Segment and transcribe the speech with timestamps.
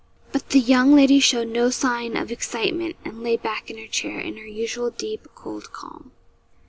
[0.31, 4.19] But the young lady showed no sign of excitement, and lay back in her chair
[4.19, 6.11] in her usual deep, cold calm.